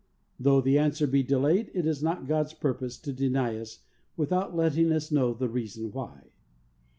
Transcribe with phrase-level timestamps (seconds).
[0.39, 3.81] Though the answer be delayed, it is not God's purpose to deny us
[4.17, 6.31] without letting us know the reason why.